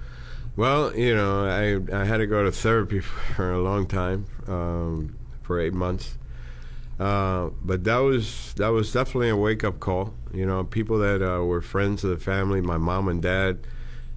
[0.57, 3.01] Well, you know, I I had to go to therapy
[3.37, 6.17] for a long time, um, for eight months.
[6.99, 10.15] Uh, but that was that was definitely a wake up call.
[10.33, 13.59] You know, people that uh, were friends of the family, my mom and dad,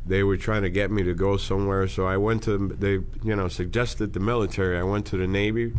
[0.05, 1.87] they were trying to get me to go somewhere.
[1.89, 4.77] So I went to they you know suggested the military.
[4.77, 5.73] I went to the Navy.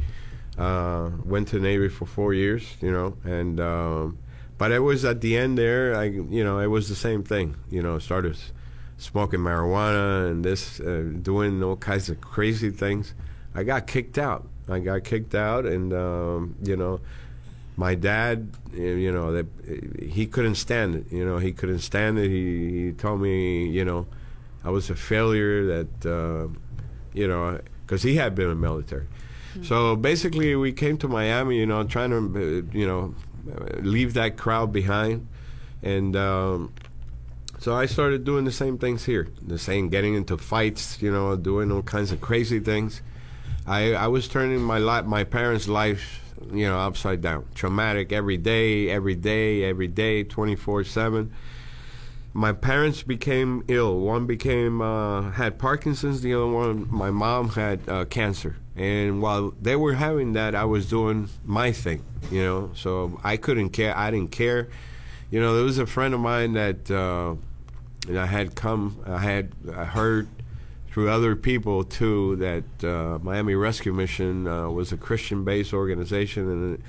[0.58, 2.76] Uh, went to the Navy for four years.
[2.82, 4.18] You know, and um,
[4.60, 5.96] but it was at the end there.
[5.96, 7.56] I you know it was the same thing.
[7.70, 8.36] You know, started
[8.98, 13.14] smoking marijuana and this, uh, doing all kinds of crazy things.
[13.54, 14.46] I got kicked out.
[14.68, 17.00] I got kicked out, and um, you know,
[17.78, 19.46] my dad, you know, that
[19.98, 21.06] he couldn't stand it.
[21.10, 22.28] You know, he couldn't stand it.
[22.28, 24.06] He, he told me, you know,
[24.62, 25.64] I was a failure.
[25.72, 26.52] That uh,
[27.14, 29.06] you know, because he had been in the military.
[29.62, 33.14] So basically, we came to Miami, you know, trying to, uh, you know,
[33.80, 35.26] leave that crowd behind,
[35.82, 36.16] and.
[36.16, 36.72] Um,
[37.58, 41.36] so I started doing the same things here, the same, getting into fights, you know,
[41.36, 43.02] doing all kinds of crazy things.
[43.66, 47.44] I I was turning my life, my parents' life, you know, upside down.
[47.54, 51.34] Traumatic every day, every day, every day, twenty four seven.
[52.32, 53.98] My parents became ill.
[54.00, 56.22] One became uh, had Parkinson's.
[56.22, 58.56] The other one, my mom had uh, cancer.
[58.76, 62.70] And while they were having that, I was doing my thing, you know.
[62.74, 63.96] So I couldn't care.
[63.96, 64.68] I didn't care.
[65.30, 67.34] You know, there was a friend of mine that uh,
[68.08, 70.28] and I had come, I had I heard
[70.90, 76.82] through other people too that uh, Miami Rescue Mission uh, was a Christian-based organization, and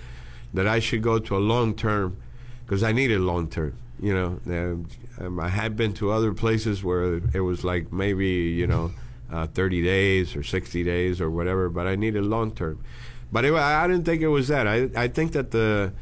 [0.54, 2.17] that I should go to a long term
[2.65, 3.76] because I needed long term.
[4.00, 4.86] You know,
[5.20, 8.91] um, I had been to other places where it was like maybe you know
[9.32, 12.84] uh, 30 days or 60 days or whatever, but I needed long term.
[13.32, 14.67] But it, I didn't think it was that.
[14.67, 15.94] I I think that the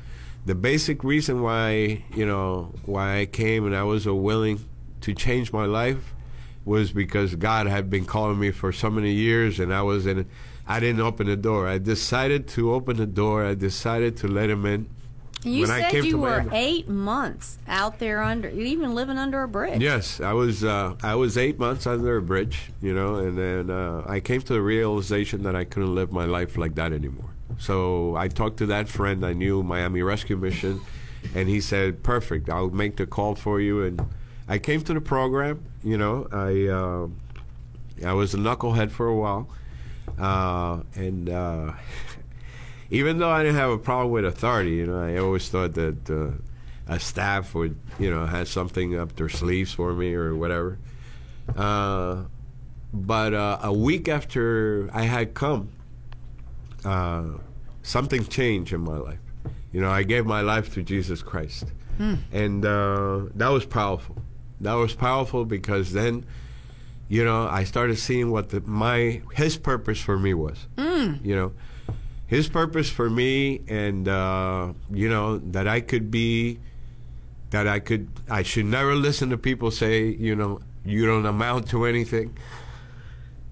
[0.46, 4.65] the basic reason why you know why I came and I was so willing
[5.02, 6.15] to change my life
[6.65, 10.28] was because God had been calling me for so many years, and I was in.
[10.68, 11.68] I didn't open the door.
[11.68, 13.44] I decided to open the door.
[13.44, 14.88] I decided to let him in.
[15.43, 19.41] You When said you were Miami- eight months out there under, you even living under
[19.43, 19.82] a bridge.
[19.82, 20.63] Yes, I was.
[20.65, 24.41] Uh, I was eight months under a bridge, you know, and then uh, I came
[24.41, 27.30] to the realization that I couldn't live my life like that anymore.
[27.58, 30.82] So I talked to that friend I knew, Miami Rescue Mission,
[31.34, 34.02] and he said, "Perfect, I'll make the call for you." And
[34.49, 35.63] I came to the program.
[35.84, 37.08] You know, I uh,
[38.10, 39.47] I was a knucklehead for a while,
[40.19, 41.71] uh, and uh,
[42.91, 46.10] even though I didn't have a problem with authority, you know, I always thought that
[46.10, 46.32] uh,
[46.88, 50.80] a staff would, you know, have something up their sleeves for me or whatever.
[51.56, 52.23] Uh,
[52.93, 55.69] but uh, a week after I had come,
[56.84, 57.25] uh,
[57.84, 59.19] something changed in my life.
[59.71, 61.65] You know, I gave my life to Jesus Christ,
[62.32, 64.17] and uh, that was powerful.
[64.62, 66.25] That was powerful because then,
[67.08, 70.65] you know, I started seeing what the, my His purpose for me was.
[71.23, 71.52] You know,
[72.30, 76.60] His purpose for me, and uh, you know that I could be,
[77.50, 81.70] that I could, I should never listen to people say, you know, you don't amount
[81.70, 82.38] to anything.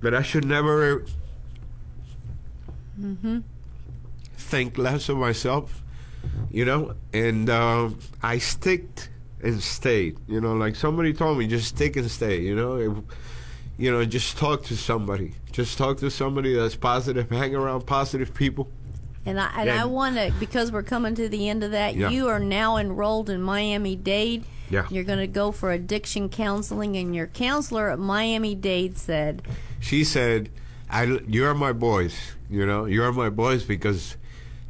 [0.02, 1.06] That I should never
[3.02, 3.40] mm-hmm.
[4.36, 5.82] think less of myself,
[6.52, 9.10] you know, and um, I sticked
[9.42, 10.18] and stayed.
[10.28, 12.42] You know, like somebody told me, just stick and stay.
[12.42, 13.04] You know, If-
[13.78, 15.34] you know, just talk to somebody.
[15.58, 17.32] Just talk to somebody that's positive.
[17.32, 18.70] Hang around positive people.
[19.26, 19.82] And I and Yeah.
[19.82, 21.96] I want to because we're coming to the end of that.
[21.96, 22.12] Yeah.
[22.12, 24.44] You are now enrolled in Miami Dade.
[24.70, 24.86] Yeah.
[24.92, 29.42] You're going to go for addiction counseling, and your counselor at Miami Dade said,
[29.80, 30.52] She said,
[30.92, 32.16] "I, you're my boys.
[32.52, 34.16] You know, you're my boys because."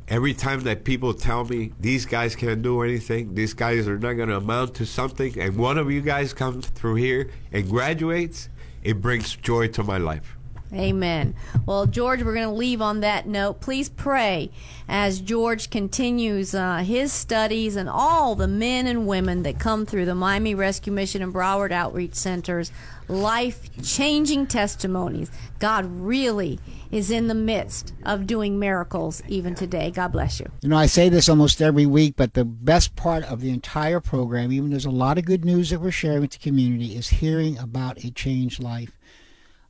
[0.09, 4.13] Every time that people tell me these guys can't do anything, these guys are not
[4.13, 8.47] going to amount to something, and one of you guys comes through here and graduates,
[8.83, 10.36] it brings joy to my life.
[10.73, 11.33] Amen.
[11.65, 13.61] Well, George, we're going to leave on that note.
[13.61, 14.51] Please pray
[14.89, 20.05] as George continues uh, his studies and all the men and women that come through
[20.05, 22.71] the Miami Rescue Mission and Broward Outreach Centers
[23.07, 25.31] life changing testimonies.
[25.59, 26.59] God really
[26.91, 29.91] is in the midst of doing miracles even today.
[29.91, 30.49] God bless you.
[30.61, 33.99] You know, I say this almost every week, but the best part of the entire
[33.99, 37.09] program, even there's a lot of good news that we're sharing with the community, is
[37.09, 38.96] hearing about a changed life.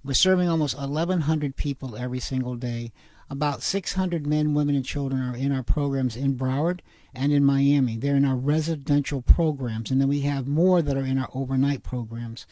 [0.08, 2.94] We're serving almost 1,100 people every single day.
[3.30, 6.80] About 600 men, women, and children are in our programs in Broward
[7.14, 7.98] and in Miami.
[7.98, 11.84] They're in our residential programs, and then we have more that are in our overnight
[11.84, 12.48] programs.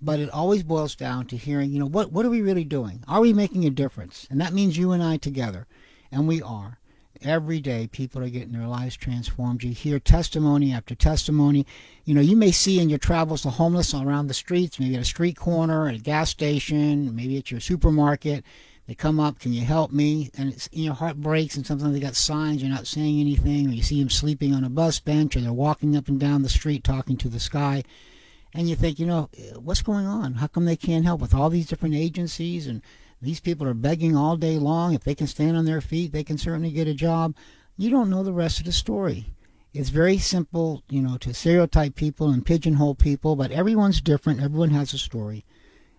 [0.00, 3.04] But it always boils down to hearing, you know, what, what are we really doing?
[3.06, 4.26] Are we making a difference?
[4.30, 5.66] And that means you and I together.
[6.10, 6.78] And we are
[7.22, 9.62] every day people are getting their lives transformed.
[9.62, 11.66] You hear testimony after testimony.
[12.04, 15.02] You know, you may see in your travels the homeless around the streets, maybe at
[15.02, 18.44] a street corner, at a gas station, maybe at your supermarket.
[18.86, 20.30] They come up, can you help me?
[20.36, 23.72] And it's, your heart breaks, and sometimes they got signs, you're not saying anything, or
[23.72, 26.50] you see them sleeping on a bus bench, or they're walking up and down the
[26.50, 27.82] street talking to the sky.
[28.52, 30.34] And you think, you know, what's going on?
[30.34, 32.82] How come they can't help with all these different agencies and
[33.20, 34.94] these people are begging all day long.
[34.94, 37.34] If they can stand on their feet, they can certainly get a job.
[37.76, 39.26] You don't know the rest of the story.
[39.72, 44.40] It's very simple, you know, to stereotype people and pigeonhole people, but everyone's different.
[44.40, 45.44] Everyone has a story.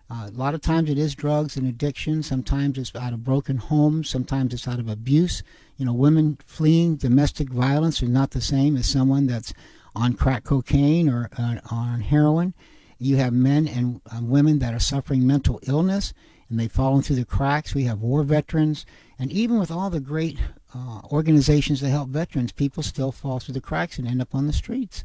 [0.08, 2.22] Uh, a lot of times it is drugs and addiction.
[2.22, 4.08] Sometimes it's out of broken homes.
[4.08, 5.42] Sometimes it's out of abuse.
[5.76, 9.52] You know, women fleeing domestic violence are not the same as someone that's
[9.94, 12.54] on crack cocaine or uh, on heroin.
[12.98, 16.14] You have men and uh, women that are suffering mental illness
[16.48, 17.74] and they've fallen through the cracks.
[17.74, 18.86] We have war veterans,
[19.18, 20.38] and even with all the great
[20.74, 24.46] uh, organizations that help veterans, people still fall through the cracks and end up on
[24.46, 25.02] the streets.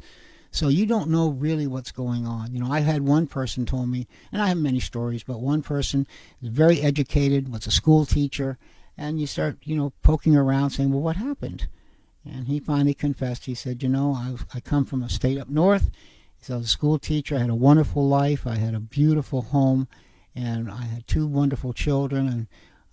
[0.50, 2.52] So you don't know really what's going on.
[2.52, 5.62] You know, I had one person told me, and I have many stories, but one
[5.62, 6.06] person
[6.42, 8.58] is very educated, was a school teacher,
[8.98, 11.68] and you start, you know, poking around saying, well, what happened?
[12.24, 13.46] And he finally confessed.
[13.46, 15.90] He said, you know, I, I come from a state up north.
[16.38, 17.36] Said, I was a school teacher.
[17.36, 18.46] I had a wonderful life.
[18.46, 19.88] I had a beautiful home
[20.34, 22.28] and I had two wonderful children.
[22.28, 22.46] And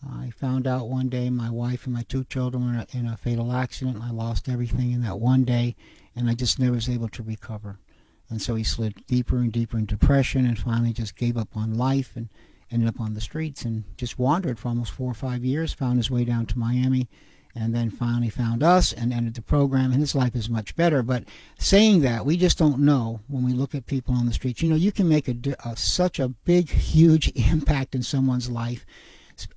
[0.08, 3.52] I found out one day my wife and my two children were in a fatal
[3.52, 3.98] accident.
[3.98, 5.76] And I lost everything in that one day,
[6.16, 7.80] and I just never was able to recover.
[8.30, 11.74] And so he slid deeper and deeper in depression, and finally just gave up on
[11.74, 12.30] life and
[12.72, 15.74] ended up on the streets and just wandered for almost four or five years.
[15.74, 17.10] Found his way down to Miami
[17.60, 21.04] and then finally found us and entered the program and his life is much better.
[21.04, 21.26] But
[21.58, 24.62] saying that we just don't know when we look at people on the streets.
[24.62, 25.36] You know you can make a,
[25.66, 28.86] a, such a big huge impact in someone's life.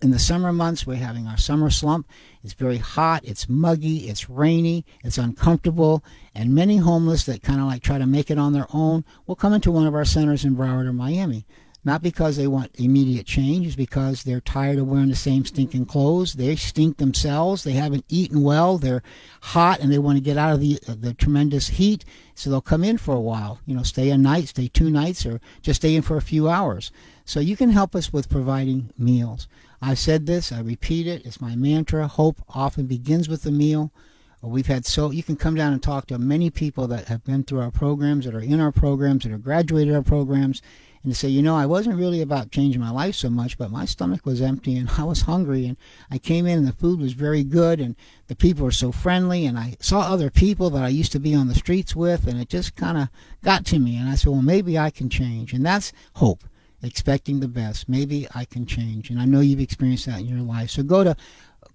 [0.00, 2.08] In the summer months we're having our summer slump.
[2.42, 7.66] It's very hot it's muggy it's rainy it's uncomfortable and many homeless that kind of
[7.66, 10.44] like try to make it on their own will come into one of our centers
[10.44, 11.46] in broward or miami
[11.84, 15.86] not because they want immediate change, it's because they're tired of wearing the same stinking
[15.86, 16.34] clothes.
[16.34, 17.64] They stink themselves.
[17.64, 18.78] They haven't eaten well.
[18.78, 19.02] They're
[19.40, 22.04] hot and they want to get out of the uh, the tremendous heat.
[22.34, 23.58] So they'll come in for a while.
[23.66, 26.48] You know, stay a night, stay two nights, or just stay in for a few
[26.48, 26.92] hours.
[27.24, 29.48] So you can help us with providing meals.
[29.80, 30.52] I've said this.
[30.52, 31.26] I repeat it.
[31.26, 32.06] It's my mantra.
[32.06, 33.92] Hope often begins with a meal.
[34.40, 37.44] We've had so you can come down and talk to many people that have been
[37.44, 40.62] through our programs, that are in our programs, that have graduated our programs,
[41.04, 43.84] and say, you know, I wasn't really about changing my life so much, but my
[43.84, 45.76] stomach was empty and I was hungry and
[46.10, 47.96] I came in and the food was very good and
[48.28, 51.34] the people were so friendly and I saw other people that I used to be
[51.34, 53.08] on the streets with and it just kind of
[53.42, 55.52] got to me and I said, well, maybe I can change.
[55.52, 56.44] And that's hope,
[56.82, 57.88] expecting the best.
[57.88, 59.10] Maybe I can change.
[59.10, 60.70] And I know you've experienced that in your life.
[60.70, 61.16] So go to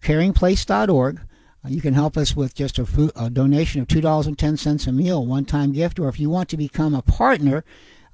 [0.01, 1.19] caringplace.org.
[1.65, 5.25] Uh, you can help us with just a, food, a donation of $2.10 a meal,
[5.25, 7.65] one time gift, or if you want to become a partner,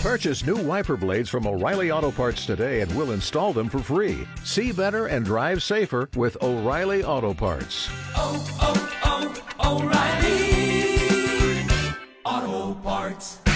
[0.00, 4.26] Purchase new wiper blades from O'Reilly Auto Parts today and we'll install them for free.
[4.42, 7.90] See better and drive safer with O'Reilly Auto Parts.
[8.16, 9.44] Oh, oh, oh,
[12.24, 13.47] O'Reilly Auto Parts.